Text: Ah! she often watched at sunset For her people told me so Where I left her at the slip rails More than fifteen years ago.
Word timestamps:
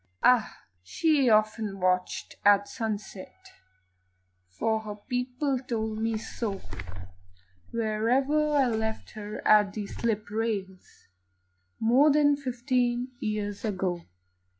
Ah! 0.23 0.63
she 0.81 1.29
often 1.29 1.79
watched 1.79 2.35
at 2.43 2.67
sunset 2.67 3.51
For 4.49 4.79
her 4.79 4.95
people 4.95 5.59
told 5.59 5.99
me 5.99 6.17
so 6.17 6.59
Where 7.69 8.09
I 8.09 8.65
left 8.65 9.11
her 9.11 9.45
at 9.47 9.73
the 9.73 9.85
slip 9.85 10.31
rails 10.31 11.05
More 11.79 12.11
than 12.11 12.35
fifteen 12.35 13.09
years 13.19 13.63
ago. 13.63 14.01